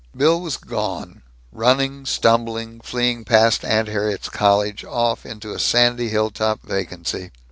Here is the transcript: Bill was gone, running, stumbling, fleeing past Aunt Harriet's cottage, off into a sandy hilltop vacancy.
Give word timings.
Bill 0.17 0.41
was 0.41 0.57
gone, 0.57 1.21
running, 1.51 2.07
stumbling, 2.07 2.79
fleeing 2.81 3.23
past 3.23 3.63
Aunt 3.63 3.87
Harriet's 3.87 4.29
cottage, 4.29 4.83
off 4.83 5.27
into 5.27 5.53
a 5.53 5.59
sandy 5.59 6.09
hilltop 6.09 6.61
vacancy. 6.63 7.29